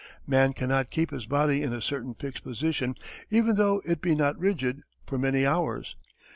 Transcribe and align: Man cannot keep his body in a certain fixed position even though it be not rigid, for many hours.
Man 0.25 0.53
cannot 0.53 0.89
keep 0.89 1.11
his 1.11 1.27
body 1.27 1.61
in 1.61 1.71
a 1.73 1.79
certain 1.79 2.15
fixed 2.15 2.43
position 2.43 2.95
even 3.29 3.55
though 3.55 3.83
it 3.85 4.01
be 4.01 4.15
not 4.15 4.35
rigid, 4.39 4.81
for 5.05 5.19
many 5.19 5.45
hours. 5.45 5.95